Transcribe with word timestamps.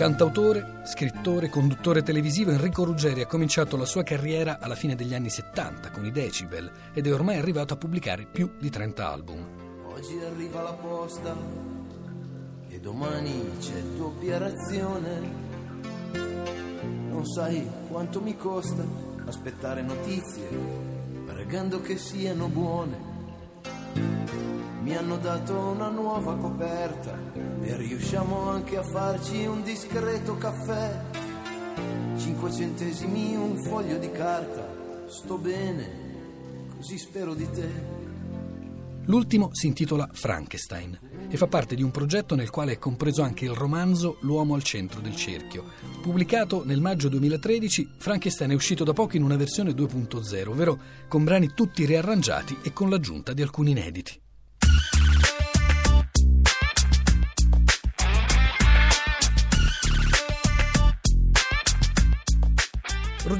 Cantautore, 0.00 0.80
scrittore, 0.84 1.50
conduttore 1.50 2.02
televisivo, 2.02 2.50
Enrico 2.50 2.84
Ruggeri 2.84 3.20
ha 3.20 3.26
cominciato 3.26 3.76
la 3.76 3.84
sua 3.84 4.02
carriera 4.02 4.58
alla 4.58 4.74
fine 4.74 4.94
degli 4.94 5.12
anni 5.12 5.28
70 5.28 5.90
con 5.90 6.06
i 6.06 6.10
Decibel 6.10 6.72
ed 6.94 7.06
è 7.06 7.12
ormai 7.12 7.36
arrivato 7.36 7.74
a 7.74 7.76
pubblicare 7.76 8.24
più 8.24 8.50
di 8.58 8.70
30 8.70 9.06
album. 9.06 9.46
Oggi 9.84 10.18
arriva 10.20 10.62
la 10.62 10.72
posta 10.72 11.36
e 12.70 12.80
domani 12.80 13.58
c'è 13.58 13.78
doppia 13.94 14.38
razione. 14.38 15.20
Non 17.10 17.26
sai 17.26 17.70
quanto 17.86 18.22
mi 18.22 18.34
costa 18.38 18.82
aspettare 19.26 19.82
notizie, 19.82 20.48
pregando 21.26 21.82
che 21.82 21.98
siano 21.98 22.48
buone. 22.48 23.19
Mi 24.90 24.96
hanno 24.96 25.18
dato 25.18 25.56
una 25.56 25.88
nuova 25.88 26.34
coperta 26.34 27.16
e 27.62 27.76
riusciamo 27.76 28.50
anche 28.50 28.76
a 28.76 28.82
farci 28.82 29.46
un 29.46 29.62
discreto 29.62 30.36
caffè. 30.36 31.00
Cinque 32.18 32.50
centesimi, 32.50 33.36
un 33.36 33.56
foglio 33.56 33.98
di 33.98 34.10
carta. 34.10 35.06
Sto 35.06 35.38
bene, 35.38 35.88
così 36.74 36.98
spero 36.98 37.34
di 37.34 37.48
te. 37.52 37.68
L'ultimo 39.04 39.50
si 39.52 39.68
intitola 39.68 40.08
Frankenstein 40.10 40.98
e 41.28 41.36
fa 41.36 41.46
parte 41.46 41.76
di 41.76 41.84
un 41.84 41.92
progetto 41.92 42.34
nel 42.34 42.50
quale 42.50 42.72
è 42.72 42.78
compreso 42.78 43.22
anche 43.22 43.44
il 43.44 43.54
romanzo 43.54 44.16
L'uomo 44.22 44.56
al 44.56 44.64
centro 44.64 45.00
del 45.00 45.14
cerchio. 45.14 45.66
Pubblicato 46.02 46.64
nel 46.64 46.80
maggio 46.80 47.08
2013, 47.08 47.90
Frankenstein 47.96 48.50
è 48.50 48.54
uscito 48.54 48.82
da 48.82 48.92
poco 48.92 49.14
in 49.14 49.22
una 49.22 49.36
versione 49.36 49.70
2.0, 49.70 50.48
ovvero 50.48 50.80
con 51.06 51.22
brani 51.22 51.52
tutti 51.54 51.84
riarrangiati 51.84 52.58
e 52.64 52.72
con 52.72 52.90
l'aggiunta 52.90 53.32
di 53.32 53.42
alcuni 53.42 53.70
inediti. 53.70 54.20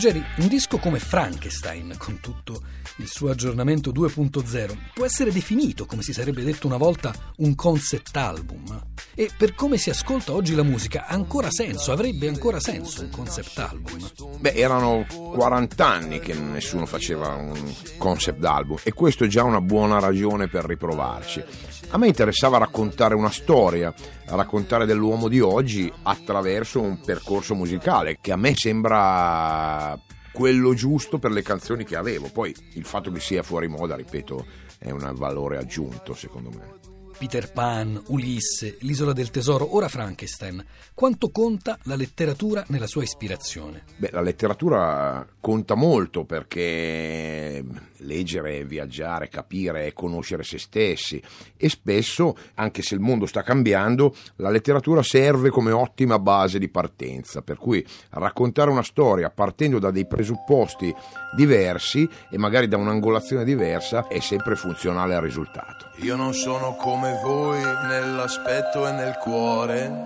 Ruggeri, 0.00 0.24
un 0.38 0.48
disco 0.48 0.78
come 0.78 0.98
Frankenstein, 0.98 1.94
con 1.98 2.20
tutto 2.20 2.62
il 2.96 3.06
suo 3.06 3.28
aggiornamento 3.28 3.92
2.0, 3.92 4.92
può 4.94 5.04
essere 5.04 5.30
definito, 5.30 5.84
come 5.84 6.00
si 6.00 6.14
sarebbe 6.14 6.42
detto 6.42 6.66
una 6.66 6.78
volta, 6.78 7.14
un 7.36 7.54
concept 7.54 8.16
album. 8.16 8.82
E 9.14 9.30
per 9.36 9.54
come 9.54 9.76
si 9.76 9.90
ascolta 9.90 10.32
oggi 10.32 10.54
la 10.54 10.62
musica, 10.62 11.06
ha 11.06 11.14
ancora 11.14 11.50
senso, 11.50 11.92
avrebbe 11.92 12.28
ancora 12.28 12.60
senso 12.60 13.02
un 13.02 13.10
concept 13.10 13.58
album. 13.58 13.98
Beh, 14.38 14.52
erano 14.52 15.04
40 15.08 15.86
anni 15.86 16.20
che 16.20 16.34
nessuno 16.34 16.86
faceva 16.86 17.34
un 17.34 17.74
concept 17.98 18.44
album 18.44 18.78
e 18.82 18.92
questo 18.92 19.24
è 19.24 19.26
già 19.26 19.42
una 19.42 19.60
buona 19.60 19.98
ragione 19.98 20.48
per 20.48 20.64
riprovarci. 20.64 21.42
A 21.88 21.98
me 21.98 22.06
interessava 22.06 22.58
raccontare 22.58 23.14
una 23.14 23.30
storia, 23.30 23.92
raccontare 24.26 24.86
dell'uomo 24.86 25.28
di 25.28 25.40
oggi 25.40 25.92
attraverso 26.02 26.80
un 26.80 27.00
percorso 27.00 27.54
musicale 27.54 28.18
che 28.20 28.30
a 28.30 28.36
me 28.36 28.54
sembra 28.54 29.98
quello 30.32 30.72
giusto 30.74 31.18
per 31.18 31.32
le 31.32 31.42
canzoni 31.42 31.84
che 31.84 31.96
avevo. 31.96 32.28
Poi 32.32 32.54
il 32.74 32.84
fatto 32.84 33.10
che 33.10 33.18
sia 33.18 33.42
fuori 33.42 33.66
moda, 33.66 33.96
ripeto, 33.96 34.46
è 34.78 34.90
un 34.90 35.12
valore 35.16 35.58
aggiunto 35.58 36.14
secondo 36.14 36.50
me. 36.50 36.99
Peter 37.20 37.52
Pan, 37.52 38.02
Ulisse, 38.06 38.78
L'isola 38.80 39.12
del 39.12 39.30
tesoro, 39.30 39.76
ora 39.76 39.88
Frankenstein. 39.88 40.64
Quanto 40.94 41.28
conta 41.28 41.78
la 41.82 41.94
letteratura 41.94 42.64
nella 42.68 42.86
sua 42.86 43.02
ispirazione? 43.02 43.82
Beh, 43.98 44.08
la 44.10 44.22
letteratura 44.22 45.28
conta 45.38 45.74
molto 45.74 46.24
perché 46.24 47.62
leggere, 47.98 48.64
viaggiare, 48.64 49.28
capire 49.28 49.84
e 49.84 49.92
conoscere 49.92 50.44
se 50.44 50.58
stessi 50.58 51.22
e 51.58 51.68
spesso, 51.68 52.34
anche 52.54 52.80
se 52.80 52.94
il 52.94 53.00
mondo 53.00 53.26
sta 53.26 53.42
cambiando, 53.42 54.14
la 54.36 54.48
letteratura 54.48 55.02
serve 55.02 55.50
come 55.50 55.72
ottima 55.72 56.18
base 56.18 56.58
di 56.58 56.70
partenza, 56.70 57.42
per 57.42 57.58
cui 57.58 57.84
raccontare 58.12 58.70
una 58.70 58.82
storia 58.82 59.28
partendo 59.28 59.78
da 59.78 59.90
dei 59.90 60.06
presupposti 60.06 60.94
diversi 61.36 62.08
e 62.30 62.38
magari 62.38 62.66
da 62.66 62.78
un'angolazione 62.78 63.44
diversa 63.44 64.08
è 64.08 64.20
sempre 64.20 64.56
funzionale 64.56 65.14
al 65.14 65.22
risultato. 65.22 65.90
Io 65.96 66.16
non 66.16 66.32
sono 66.32 66.76
come 66.76 67.09
voi 67.22 67.60
nell'aspetto 67.86 68.86
e 68.86 68.92
nel 68.92 69.16
cuore. 69.18 70.04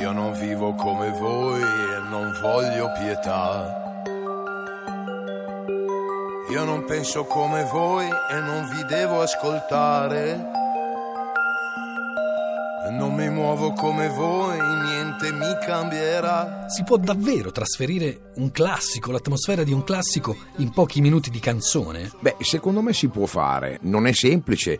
Io 0.00 0.12
non 0.12 0.32
vivo 0.32 0.74
come 0.74 1.10
voi 1.10 1.60
e 1.60 2.08
non 2.08 2.32
voglio 2.40 2.92
pietà. 2.92 3.78
Io 6.50 6.64
non 6.64 6.84
penso 6.84 7.24
come 7.24 7.64
voi 7.64 8.06
e 8.06 8.40
non 8.40 8.68
vi 8.68 8.84
devo 8.84 9.20
ascoltare. 9.20 10.58
Non 12.90 13.12
mi 13.14 13.28
muovo 13.30 13.72
come 13.72 14.08
voi, 14.08 14.58
mi 15.50 15.58
cambierà. 15.58 16.66
Si 16.68 16.84
può 16.84 16.96
davvero 16.96 17.50
trasferire 17.50 18.30
un 18.36 18.50
classico, 18.50 19.10
l'atmosfera 19.10 19.64
di 19.64 19.72
un 19.72 19.82
classico, 19.82 20.36
in 20.56 20.70
pochi 20.70 21.00
minuti 21.00 21.30
di 21.30 21.40
canzone? 21.40 22.10
Beh, 22.20 22.36
secondo 22.40 22.80
me 22.82 22.92
si 22.92 23.08
può 23.08 23.26
fare. 23.26 23.78
Non 23.82 24.06
è 24.06 24.12
semplice, 24.12 24.78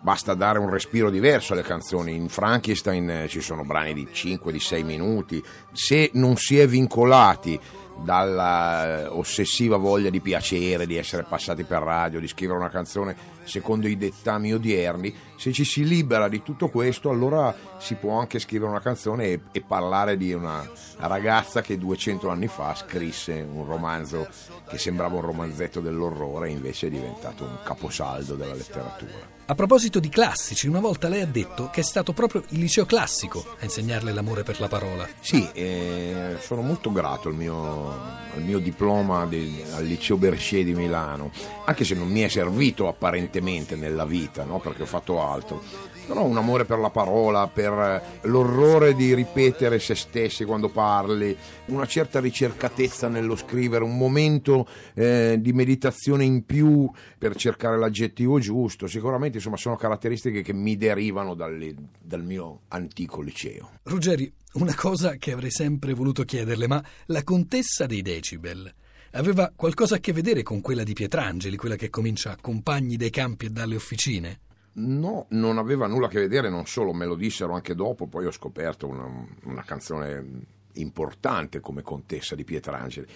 basta 0.00 0.34
dare 0.34 0.58
un 0.58 0.70
respiro 0.70 1.10
diverso 1.10 1.52
alle 1.52 1.62
canzoni. 1.62 2.14
In 2.14 2.28
Frankenstein 2.28 3.10
eh, 3.10 3.28
ci 3.28 3.40
sono 3.40 3.64
brani 3.64 3.92
di 3.92 4.08
5, 4.10 4.52
di 4.52 4.60
6 4.60 4.84
minuti. 4.84 5.42
Se 5.72 6.10
non 6.14 6.36
si 6.36 6.58
è 6.58 6.66
vincolati 6.66 7.60
dalla 8.02 9.02
eh, 9.02 9.06
ossessiva 9.06 9.76
voglia 9.76 10.10
di 10.10 10.20
piacere, 10.20 10.86
di 10.86 10.96
essere 10.96 11.24
passati 11.24 11.64
per 11.64 11.82
radio, 11.82 12.20
di 12.20 12.28
scrivere 12.28 12.58
una 12.58 12.68
canzone 12.68 13.34
secondo 13.44 13.86
i 13.86 13.96
dettami 13.96 14.52
odierni, 14.52 15.14
se 15.36 15.52
ci 15.52 15.64
si 15.64 15.86
libera 15.86 16.28
di 16.28 16.42
tutto 16.42 16.68
questo 16.68 17.10
allora 17.10 17.54
si 17.78 17.94
può 17.94 18.18
anche 18.18 18.38
scrivere 18.38 18.70
una 18.70 18.80
canzone 18.80 19.24
e, 19.24 19.40
e 19.52 19.62
parlare 19.62 20.16
di 20.16 20.32
una 20.32 20.68
ragazza 20.98 21.60
che 21.60 21.78
200 21.78 22.28
anni 22.28 22.48
fa 22.48 22.74
scrisse 22.74 23.46
un 23.48 23.64
romanzo 23.64 24.28
che 24.68 24.78
sembrava 24.78 25.16
un 25.16 25.22
romanzetto 25.22 25.80
dell'orrore 25.80 26.48
e 26.48 26.52
invece 26.52 26.88
è 26.88 26.90
diventato 26.90 27.44
un 27.44 27.58
caposaldo 27.62 28.34
della 28.34 28.54
letteratura. 28.54 29.34
A 29.48 29.54
proposito 29.54 30.00
di 30.00 30.08
classici, 30.08 30.66
una 30.66 30.80
volta 30.80 31.06
lei 31.06 31.20
ha 31.20 31.26
detto 31.26 31.70
che 31.70 31.80
è 31.80 31.84
stato 31.84 32.12
proprio 32.12 32.42
il 32.48 32.58
liceo 32.58 32.84
classico 32.84 33.54
a 33.60 33.62
insegnarle 33.62 34.12
l'amore 34.12 34.42
per 34.42 34.58
la 34.58 34.66
parola. 34.66 35.06
Sì, 35.20 35.48
eh, 35.52 36.36
sono 36.40 36.62
molto 36.62 36.90
grato 36.90 37.28
al 37.28 37.36
mio, 37.36 37.85
al 38.34 38.42
mio 38.42 38.58
diploma 38.58 39.26
di, 39.26 39.62
al 39.74 39.84
liceo 39.84 40.16
Bercier 40.16 40.64
di 40.64 40.74
Milano, 40.74 41.30
anche 41.64 41.84
se 41.84 41.94
non 41.94 42.08
mi 42.08 42.20
è 42.20 42.28
servito 42.28 42.88
apparentemente 42.88 43.76
nella 43.76 44.04
vita, 44.04 44.44
no? 44.44 44.58
perché 44.58 44.82
ho 44.82 44.86
fatto 44.86 45.22
altro. 45.22 45.62
Però 46.06 46.24
un 46.24 46.36
amore 46.36 46.64
per 46.64 46.78
la 46.78 46.90
parola, 46.90 47.48
per 47.48 48.20
l'orrore 48.22 48.94
di 48.94 49.12
ripetere 49.12 49.80
se 49.80 49.96
stessi 49.96 50.44
quando 50.44 50.68
parli, 50.68 51.36
una 51.66 51.86
certa 51.86 52.20
ricercatezza 52.20 53.08
nello 53.08 53.34
scrivere, 53.34 53.82
un 53.82 53.96
momento 53.96 54.68
eh, 54.94 55.36
di 55.40 55.52
meditazione 55.52 56.24
in 56.24 56.44
più 56.44 56.88
per 57.18 57.34
cercare 57.34 57.76
l'aggettivo 57.76 58.38
giusto. 58.38 58.86
Sicuramente 58.86 59.38
insomma, 59.38 59.56
sono 59.56 59.74
caratteristiche 59.74 60.42
che 60.42 60.52
mi 60.52 60.76
derivano 60.76 61.34
dalle, 61.34 61.74
dal 62.00 62.22
mio 62.22 62.60
antico 62.68 63.20
liceo. 63.20 63.70
Ruggeri, 63.82 64.32
una 64.54 64.74
cosa 64.76 65.16
che 65.16 65.32
avrei 65.32 65.50
sempre 65.50 65.92
voluto 65.92 66.22
chiederle, 66.22 66.68
ma 66.68 66.82
la 67.06 67.24
contessa 67.24 67.84
dei 67.86 68.02
decibel 68.02 68.72
aveva 69.12 69.52
qualcosa 69.54 69.96
a 69.96 69.98
che 69.98 70.12
vedere 70.12 70.42
con 70.42 70.60
quella 70.60 70.84
di 70.84 70.92
Pietrangeli, 70.92 71.56
quella 71.56 71.76
che 71.76 71.90
comincia 71.90 72.36
compagni 72.40 72.96
dei 72.96 73.10
campi 73.10 73.46
e 73.46 73.50
dalle 73.50 73.74
officine? 73.74 74.40
No, 74.78 75.26
non 75.30 75.56
aveva 75.56 75.86
nulla 75.86 76.06
a 76.06 76.10
che 76.10 76.20
vedere, 76.20 76.50
non 76.50 76.66
solo 76.66 76.92
me 76.92 77.06
lo 77.06 77.14
dissero 77.14 77.54
anche 77.54 77.74
dopo, 77.74 78.06
poi 78.06 78.26
ho 78.26 78.30
scoperto 78.30 78.86
una, 78.86 79.08
una 79.44 79.62
canzone 79.62 80.54
importante 80.74 81.60
come 81.60 81.82
contessa 81.82 82.34
di 82.34 82.44
Pietrangeli. 82.44 83.06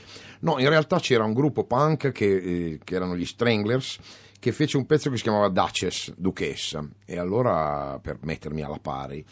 No, 0.41 0.59
in 0.59 0.69
realtà 0.69 0.99
c'era 0.99 1.25
un 1.25 1.35
gruppo 1.35 1.65
punk 1.65 2.13
che, 2.13 2.37
eh, 2.37 2.81
che, 2.83 2.95
erano 2.95 3.15
gli 3.15 3.27
Stranglers 3.27 3.99
che 4.39 4.53
fece 4.53 4.79
un 4.79 4.87
pezzo 4.87 5.11
che 5.11 5.17
si 5.17 5.23
chiamava 5.23 5.51
Duchess, 5.51 6.15
Duchessa, 6.17 6.89
e 7.05 7.19
allora 7.19 7.99
per 8.01 8.19
mettermi 8.23 8.63
alla 8.63 8.79
pari 8.81 9.23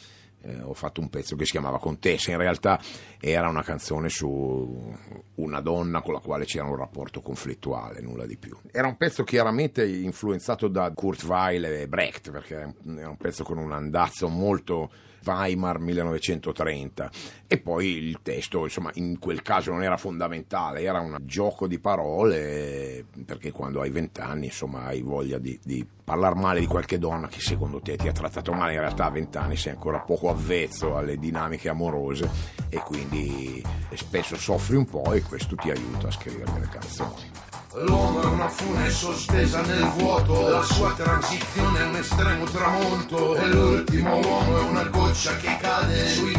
eh, 0.42 0.60
ho 0.60 0.74
fatto 0.74 1.00
un 1.00 1.08
pezzo 1.08 1.36
che 1.36 1.44
si 1.44 1.52
chiamava 1.52 1.78
Contessa, 1.78 2.30
in 2.30 2.38
realtà 2.38 2.80
era 3.20 3.48
una 3.48 3.62
canzone 3.62 4.08
su 4.08 4.94
una 5.34 5.60
donna 5.60 6.00
con 6.02 6.14
la 6.14 6.20
quale 6.20 6.44
c'era 6.44 6.64
un 6.64 6.76
rapporto 6.76 7.20
conflittuale, 7.20 8.00
nulla 8.00 8.26
di 8.26 8.36
più. 8.36 8.56
Era 8.70 8.86
un 8.86 8.96
pezzo 8.96 9.24
chiaramente 9.24 9.86
influenzato 9.86 10.68
da 10.68 10.90
Kurt 10.92 11.24
Weill 11.24 11.64
e 11.64 11.88
Brecht, 11.88 12.30
perché 12.30 12.54
era 12.54 13.08
un 13.08 13.16
pezzo 13.16 13.44
con 13.44 13.58
un 13.58 13.72
andazzo 13.72 14.28
molto 14.28 14.90
Weimar 15.24 15.78
1930 15.78 17.10
e 17.46 17.58
poi 17.58 17.96
il 17.96 18.20
testo 18.22 18.64
insomma 18.64 18.90
in 18.94 19.18
quel 19.18 19.42
caso 19.42 19.70
non 19.72 19.82
era 19.82 19.96
fondamentale 19.96 20.82
era 20.82 21.00
un 21.00 21.16
gioco 21.22 21.66
di 21.66 21.78
parole 21.78 23.04
perché 23.24 23.50
quando 23.50 23.80
hai 23.80 23.90
vent'anni 23.90 24.46
insomma 24.46 24.84
hai 24.84 25.02
voglia 25.02 25.38
di, 25.38 25.58
di 25.62 25.86
parlare 26.04 26.34
male 26.38 26.60
di 26.60 26.66
qualche 26.66 26.98
donna 26.98 27.28
che 27.28 27.40
secondo 27.40 27.80
te 27.80 27.96
ti 27.96 28.08
ha 28.08 28.12
trattato 28.12 28.52
male 28.52 28.74
in 28.74 28.80
realtà 28.80 29.06
a 29.06 29.10
vent'anni 29.10 29.56
sei 29.56 29.72
ancora 29.72 30.00
poco 30.00 30.27
avvezzo 30.30 30.96
alle 30.96 31.18
dinamiche 31.18 31.68
amorose 31.68 32.30
e 32.68 32.78
quindi 32.78 33.62
spesso 33.94 34.36
soffri 34.36 34.76
un 34.76 34.84
po' 34.84 35.12
e 35.12 35.22
questo 35.22 35.54
ti 35.56 35.70
aiuta 35.70 36.08
a 36.08 36.10
scrivere 36.10 36.52
delle 36.52 36.68
canzoni 36.68 37.38
L'uomo 37.74 38.22
è 38.22 38.24
una 38.24 38.48
fune 38.48 38.90
sospesa 38.90 39.60
nel 39.60 39.84
vuoto, 39.96 40.48
la 40.48 40.62
sua 40.62 40.94
transizione 40.94 41.80
è 41.80 41.84
un 41.84 41.96
estremo 41.96 42.44
tramonto. 42.44 43.36
E 43.36 43.46
l'ultimo 43.46 44.18
uomo 44.18 44.58
è 44.58 44.62
una 44.62 44.84
goccia 44.84 45.36
che 45.36 45.54
cade 45.60 46.08
sui 46.08 46.34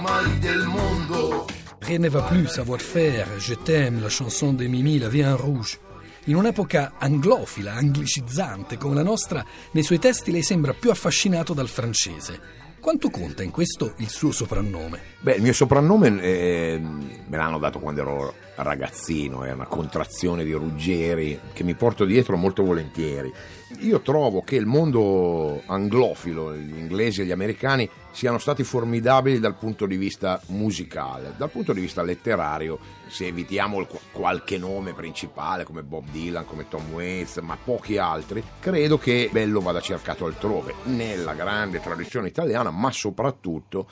mali 0.00 0.38
del 0.38 0.64
mondo. 0.66 1.46
Rien 1.80 2.00
ne 2.00 2.08
va 2.08 2.22
plus, 2.22 2.52
savoir-faire, 2.52 3.36
je 3.38 3.56
t'aime, 3.62 4.00
la 4.00 4.08
chanson 4.08 4.54
de 4.54 4.68
Mimi, 4.68 4.98
la 4.98 5.08
vie 5.08 5.24
en 5.24 5.36
rouge. 5.36 5.78
In 6.26 6.36
un'epoca 6.36 6.92
anglofila, 6.98 7.74
anglicizzante 7.74 8.78
come 8.78 8.94
la 8.94 9.02
nostra, 9.02 9.44
nei 9.72 9.82
suoi 9.82 9.98
testi 9.98 10.30
lei 10.30 10.42
sembra 10.42 10.72
più 10.72 10.90
affascinato 10.90 11.52
dal 11.52 11.68
francese. 11.68 12.60
Quanto 12.80 13.10
conta 13.10 13.42
in 13.42 13.50
questo 13.50 13.92
il 13.98 14.08
suo 14.08 14.32
soprannome? 14.32 15.00
Beh, 15.20 15.34
il 15.34 15.42
mio 15.42 15.52
soprannome 15.52 16.18
eh, 16.22 16.80
me 16.80 17.36
l'hanno 17.36 17.58
dato 17.58 17.78
quando 17.78 18.00
ero 18.00 18.34
ragazzino, 18.62 19.44
è 19.44 19.52
una 19.52 19.66
contrazione 19.66 20.44
di 20.44 20.52
Ruggeri 20.52 21.38
che 21.52 21.64
mi 21.64 21.74
porto 21.74 22.04
dietro 22.04 22.36
molto 22.36 22.62
volentieri. 22.62 23.32
Io 23.80 24.00
trovo 24.00 24.42
che 24.42 24.56
il 24.56 24.66
mondo 24.66 25.62
anglofilo, 25.66 26.54
gli 26.56 26.76
inglesi 26.76 27.20
e 27.20 27.24
gli 27.24 27.30
americani, 27.30 27.88
siano 28.10 28.38
stati 28.38 28.64
formidabili 28.64 29.38
dal 29.38 29.56
punto 29.56 29.86
di 29.86 29.96
vista 29.96 30.40
musicale. 30.48 31.34
Dal 31.36 31.50
punto 31.50 31.72
di 31.72 31.80
vista 31.80 32.02
letterario, 32.02 32.78
se 33.08 33.26
evitiamo 33.26 33.86
qualche 34.12 34.58
nome 34.58 34.92
principale 34.92 35.64
come 35.64 35.82
Bob 35.82 36.10
Dylan, 36.10 36.44
come 36.44 36.68
Tom 36.68 36.92
Waits, 36.92 37.38
ma 37.38 37.56
pochi 37.62 37.96
altri, 37.96 38.42
credo 38.58 38.98
che 38.98 39.28
bello 39.32 39.60
vada 39.60 39.80
cercato 39.80 40.26
altrove, 40.26 40.74
nella 40.84 41.34
grande 41.34 41.80
tradizione 41.80 42.28
italiana, 42.28 42.70
ma 42.70 42.90
soprattutto 42.90 43.88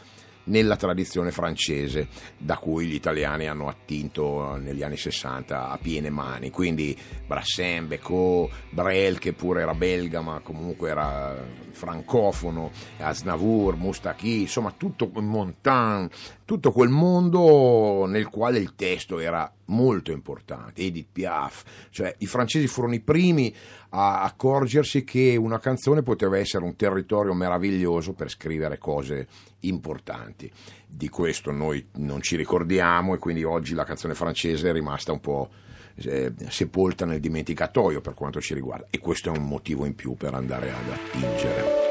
nella 0.48 0.76
tradizione 0.76 1.30
francese 1.30 2.08
da 2.36 2.56
cui 2.56 2.86
gli 2.86 2.94
italiani 2.94 3.46
hanno 3.46 3.68
attinto 3.68 4.56
negli 4.56 4.82
anni 4.82 4.96
60 4.96 5.70
a 5.70 5.78
piene 5.78 6.10
mani. 6.10 6.50
Quindi 6.50 6.96
Brassin, 7.26 7.86
Becot, 7.86 8.50
Brel 8.70 9.18
che 9.18 9.32
pure 9.32 9.62
era 9.62 9.74
belga 9.74 10.20
ma 10.20 10.40
comunque 10.40 10.90
era 10.90 11.36
francofono, 11.70 12.70
Asnavour, 12.98 13.76
Moustaki, 13.76 14.42
insomma 14.42 14.74
tutto 14.76 15.10
Montan, 15.14 16.08
tutto 16.44 16.72
quel 16.72 16.88
mondo 16.88 18.04
nel 18.06 18.28
quale 18.28 18.58
il 18.58 18.74
testo 18.74 19.18
era 19.18 19.50
molto 19.66 20.12
importante, 20.12 20.82
Edith 20.82 21.08
Piaf, 21.12 21.88
cioè 21.90 22.14
i 22.18 22.26
francesi 22.26 22.66
furono 22.66 22.94
i 22.94 23.00
primi 23.00 23.54
a 23.90 24.22
accorgersi 24.22 25.04
che 25.04 25.36
una 25.36 25.58
canzone 25.58 26.02
poteva 26.02 26.38
essere 26.38 26.64
un 26.64 26.76
territorio 26.76 27.32
meraviglioso 27.32 28.12
per 28.12 28.30
scrivere 28.30 28.78
cose 28.78 29.26
importanti. 29.60 30.50
Di 30.87 31.08
questo 31.08 31.50
noi 31.50 31.87
non 31.96 32.20
ci 32.22 32.37
ricordiamo 32.37 33.14
e 33.14 33.19
quindi 33.19 33.44
oggi 33.44 33.75
la 33.75 33.84
canzone 33.84 34.14
francese 34.14 34.70
è 34.70 34.72
rimasta 34.72 35.12
un 35.12 35.20
po' 35.20 35.50
eh, 35.96 36.32
sepolta 36.49 37.05
nel 37.05 37.20
dimenticatoio 37.20 38.00
per 38.00 38.14
quanto 38.14 38.40
ci 38.40 38.55
riguarda 38.55 38.87
e 38.90 38.99
questo 38.99 39.32
è 39.32 39.37
un 39.37 39.46
motivo 39.46 39.84
in 39.84 39.94
più 39.94 40.14
per 40.14 40.34
andare 40.34 40.70
ad 40.70 40.88
attingere. 40.90 41.88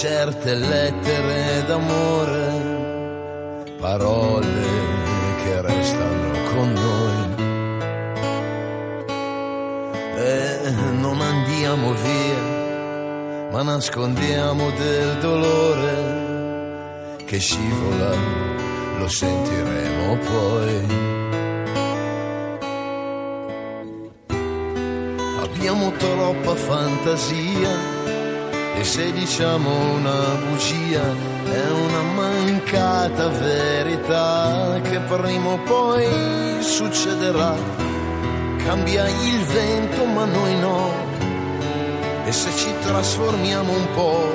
Certe 0.00 0.54
lettere 0.54 1.62
d'amore, 1.66 2.48
parole 3.78 4.64
che 5.42 5.60
restano 5.60 6.30
con 6.54 6.72
noi. 6.72 7.34
E 10.16 10.70
non 11.02 11.20
andiamo 11.20 11.92
via, 11.92 13.50
ma 13.52 13.62
nascondiamo 13.62 14.70
del 14.70 15.18
dolore 15.18 15.94
che 17.26 17.38
scivola, 17.38 18.14
lo 19.00 19.06
sentiremo 19.08 20.16
poi. 20.16 21.08
abbiamo 25.42 25.92
troppa 25.92 26.54
fantasia 26.54 27.89
e 28.80 28.84
se 28.84 29.12
diciamo 29.12 29.68
una 29.92 30.20
bugia 30.46 31.04
è 31.44 31.70
una 31.70 32.02
mancata 32.14 33.28
verità 33.28 34.80
che 34.82 34.98
prima 35.00 35.50
o 35.50 35.58
poi 35.58 36.62
succederà. 36.62 37.54
Cambia 38.64 39.06
il 39.06 39.44
vento 39.44 40.04
ma 40.06 40.24
noi 40.24 40.58
no 40.58 40.92
e 42.24 42.32
se 42.32 42.50
ci 42.56 42.72
trasformiamo 42.80 43.70
un 43.70 43.86
po' 43.94 44.32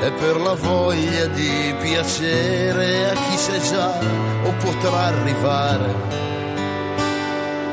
è 0.00 0.12
per 0.12 0.36
la 0.40 0.54
voglia 0.54 1.26
di 1.26 1.74
piacere 1.80 3.10
a 3.10 3.14
chi 3.14 3.36
c'è 3.36 3.58
già 3.72 3.98
o 4.44 4.52
potrà 4.62 5.06
arrivare 5.06 5.94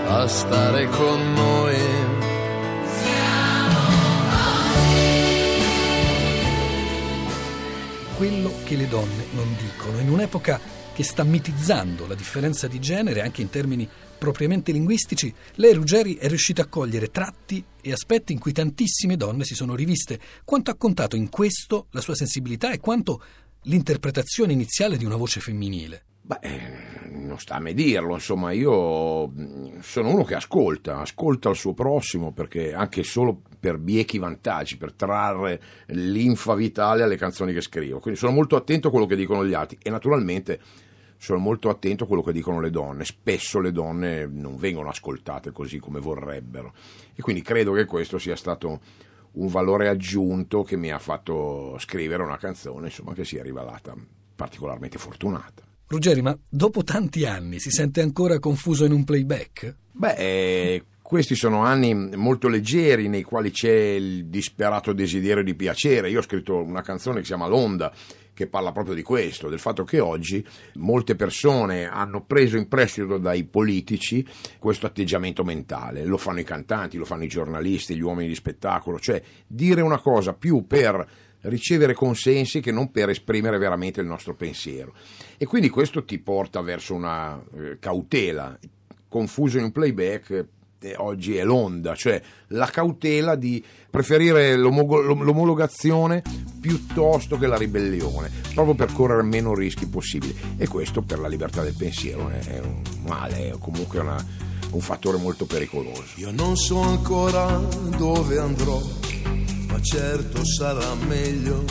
a 0.07 0.27
stare 0.27 0.87
con 0.87 1.33
noi. 1.33 2.14
Che 8.65 8.75
le 8.75 8.87
donne 8.87 9.27
non 9.33 9.55
dicono, 9.57 9.99
in 9.99 10.09
un'epoca 10.09 10.59
che 10.91 11.03
sta 11.03 11.23
mitizzando 11.23 12.07
la 12.07 12.15
differenza 12.15 12.67
di 12.67 12.79
genere 12.79 13.21
anche 13.21 13.43
in 13.43 13.49
termini 13.49 13.87
propriamente 14.17 14.71
linguistici, 14.71 15.31
lei 15.55 15.75
Ruggeri 15.75 16.15
è 16.15 16.27
riuscita 16.27 16.63
a 16.63 16.67
cogliere 16.67 17.11
tratti 17.11 17.63
e 17.79 17.91
aspetti 17.91 18.33
in 18.33 18.39
cui 18.39 18.53
tantissime 18.53 19.17
donne 19.17 19.43
si 19.43 19.53
sono 19.53 19.75
riviste. 19.75 20.19
Quanto 20.43 20.71
ha 20.71 20.75
contato 20.75 21.15
in 21.15 21.29
questo 21.29 21.87
la 21.91 22.01
sua 22.01 22.15
sensibilità 22.15 22.71
e 22.71 22.79
quanto 22.79 23.21
l'interpretazione 23.63 24.53
iniziale 24.53 24.97
di 24.97 25.05
una 25.05 25.15
voce 25.15 25.39
femminile? 25.41 26.14
Beh, 26.27 26.39
non 27.11 27.37
sta 27.37 27.57
a 27.57 27.59
me 27.59 27.75
dirlo, 27.75 28.15
insomma, 28.15 28.51
io 28.51 29.27
mm, 29.27 29.77
sono 29.81 30.09
uno 30.09 30.23
che 30.23 30.33
ascolta, 30.33 30.97
ascolta 30.97 31.49
il 31.49 31.55
suo 31.55 31.75
prossimo 31.75 32.31
perché 32.31 32.73
anche 32.73 33.03
solo 33.03 33.43
per 33.59 33.77
biechi 33.77 34.17
vantaggi, 34.17 34.77
per 34.77 34.93
trarre 34.93 35.61
linfa 35.89 36.55
vitale 36.55 37.03
alle 37.03 37.15
canzoni 37.15 37.53
che 37.53 37.61
scrivo. 37.61 37.99
Quindi 37.99 38.19
sono 38.19 38.31
molto 38.31 38.55
attento 38.55 38.87
a 38.87 38.91
quello 38.91 39.05
che 39.05 39.15
dicono 39.15 39.45
gli 39.45 39.53
altri 39.53 39.77
e 39.83 39.91
naturalmente 39.91 40.59
sono 41.17 41.37
molto 41.37 41.69
attento 41.69 42.05
a 42.05 42.07
quello 42.07 42.23
che 42.23 42.33
dicono 42.33 42.59
le 42.59 42.71
donne. 42.71 43.05
Spesso 43.05 43.59
le 43.59 43.71
donne 43.71 44.25
non 44.25 44.57
vengono 44.57 44.89
ascoltate 44.89 45.51
così 45.51 45.77
come 45.77 45.99
vorrebbero 45.99 46.73
e 47.13 47.21
quindi 47.21 47.43
credo 47.43 47.71
che 47.73 47.85
questo 47.85 48.17
sia 48.17 48.35
stato 48.35 48.79
un 49.33 49.47
valore 49.47 49.89
aggiunto 49.89 50.63
che 50.63 50.75
mi 50.75 50.91
ha 50.91 50.97
fatto 50.97 51.77
scrivere 51.77 52.23
una 52.23 52.37
canzone, 52.37 52.87
insomma, 52.87 53.13
che 53.13 53.21
è 53.21 53.41
rivelata 53.43 53.93
particolarmente 54.35 54.97
fortunata. 54.97 55.64
Ruggeri, 55.87 56.21
ma 56.21 56.37
dopo 56.49 56.83
tanti 56.83 57.25
anni 57.25 57.59
si 57.59 57.69
sente 57.69 58.01
ancora 58.01 58.39
confuso 58.39 58.85
in 58.85 58.91
un 58.91 59.03
playback? 59.03 59.75
Beh, 59.91 60.15
eh, 60.15 60.83
questi 61.01 61.35
sono 61.35 61.61
anni 61.61 61.93
molto 62.15 62.47
leggeri 62.47 63.07
nei 63.07 63.21
quali 63.21 63.51
c'è 63.51 63.71
il 63.71 64.25
disperato 64.25 64.91
desiderio 64.93 65.43
di 65.43 65.53
piacere. 65.53 66.09
Io 66.09 66.19
ho 66.19 66.23
scritto 66.23 66.63
una 66.63 66.81
canzone 66.81 67.17
che 67.17 67.21
si 67.21 67.27
chiama 67.27 67.47
L'Onda 67.47 67.93
che 68.33 68.47
parla 68.47 68.71
proprio 68.71 68.95
di 68.95 69.03
questo, 69.03 69.47
del 69.47 69.59
fatto 69.59 69.83
che 69.83 69.99
oggi 69.99 70.45
molte 70.73 71.15
persone 71.15 71.87
hanno 71.87 72.25
preso 72.25 72.57
in 72.57 72.67
prestito 72.67 73.17
dai 73.17 73.45
politici 73.45 74.27
questo 74.59 74.87
atteggiamento 74.87 75.43
mentale, 75.43 76.03
lo 76.03 76.17
fanno 76.17 76.41
i 76.41 76.43
cantanti, 76.43 76.97
lo 76.97 77.05
fanno 77.05 77.23
i 77.23 77.29
giornalisti, 77.29 77.95
gli 77.95 78.01
uomini 78.01 78.27
di 78.27 78.35
spettacolo, 78.35 78.99
cioè 78.99 79.21
dire 79.47 79.81
una 79.81 79.99
cosa 79.99 80.33
più 80.33 80.67
per 80.67 81.07
ricevere 81.45 81.93
consensi 81.93 82.59
che 82.59 82.71
non 82.71 82.91
per 82.91 83.09
esprimere 83.09 83.57
veramente 83.57 84.01
il 84.01 84.07
nostro 84.07 84.35
pensiero. 84.35 84.93
E 85.37 85.45
quindi 85.45 85.69
questo 85.69 86.03
ti 86.05 86.19
porta 86.19 86.61
verso 86.61 86.93
una 86.93 87.41
eh, 87.55 87.77
cautela. 87.79 88.57
Confuso 89.07 89.57
in 89.57 89.65
un 89.65 89.71
playback 89.71 90.47
eh, 90.85 90.95
oggi 90.97 91.35
è 91.35 91.43
l'onda, 91.43 91.95
cioè 91.95 92.21
la 92.47 92.67
cautela 92.67 93.35
di 93.35 93.63
preferire 93.89 94.55
l'omologazione 94.55 96.21
piuttosto 96.59 97.37
che 97.37 97.47
la 97.47 97.57
ribellione, 97.57 98.29
proprio 98.53 98.75
per 98.75 98.91
correre 98.91 99.23
meno 99.23 99.55
rischi 99.55 99.87
possibili. 99.87 100.35
E 100.57 100.67
questo 100.67 101.01
per 101.01 101.19
la 101.19 101.27
libertà 101.27 101.63
del 101.63 101.75
pensiero 101.75 102.29
è 102.29 102.59
un 102.59 102.81
male, 103.03 103.51
è 103.51 103.55
comunque 103.59 103.99
una, 103.99 104.23
un 104.71 104.81
fattore 104.81 105.17
molto 105.17 105.45
pericoloso. 105.45 106.03
Io 106.17 106.31
non 106.31 106.55
so 106.55 106.79
ancora 106.81 107.57
dove 107.97 108.37
andrò 108.37 108.79
certo 109.85 110.43
sarà 110.43 110.95
meglio. 110.95 111.63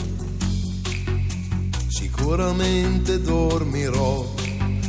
Sicuramente 1.88 3.20
dormirò, 3.20 4.32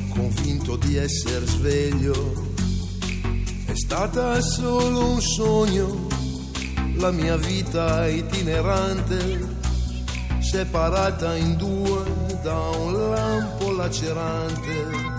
convinto 0.09 0.75
di 0.75 0.95
essere 0.95 1.45
sveglio. 1.47 2.33
È 3.65 3.75
stata 3.75 4.39
solo 4.41 5.09
un 5.13 5.21
sogno, 5.21 6.07
la 6.97 7.11
mia 7.11 7.35
vita 7.35 8.07
itinerante, 8.07 9.57
separata 10.39 11.35
in 11.35 11.57
due 11.57 12.03
da 12.43 12.59
un 12.59 13.09
lampo 13.09 13.71
lacerante 13.71 15.14